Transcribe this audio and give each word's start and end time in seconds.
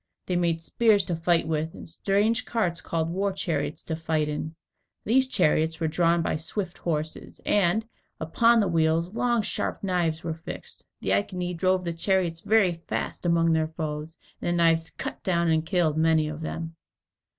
They 0.25 0.35
made 0.35 0.63
spears 0.63 1.03
to 1.03 1.15
fight 1.15 1.47
with, 1.47 1.75
and 1.75 1.87
strange 1.87 2.43
carts 2.43 2.81
called 2.81 3.11
war 3.11 3.31
chariots 3.31 3.83
to 3.83 3.95
fight 3.95 4.29
in. 4.29 4.55
These 5.05 5.27
chariots 5.27 5.79
were 5.79 5.87
drawn 5.87 6.23
by 6.23 6.37
swift 6.37 6.79
horses, 6.79 7.39
and, 7.45 7.85
upon 8.19 8.59
the 8.61 8.67
wheels, 8.67 9.13
long 9.13 9.43
sharp 9.43 9.83
knives 9.83 10.23
were 10.23 10.33
fixed. 10.33 10.83
The 11.01 11.13
Iceni 11.13 11.53
drove 11.53 11.85
the 11.85 11.93
chariots 11.93 12.39
very 12.39 12.73
fast 12.73 13.27
among 13.27 13.53
their 13.53 13.67
foes, 13.67 14.17
and 14.41 14.47
the 14.47 14.53
knives 14.63 14.89
cut 14.89 15.21
down 15.21 15.49
and 15.49 15.63
killed 15.63 15.99
many 15.99 16.27
of 16.29 16.41
them. 16.41 16.75